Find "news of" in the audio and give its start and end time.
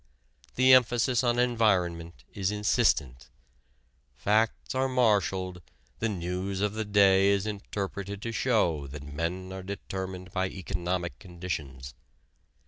6.09-6.73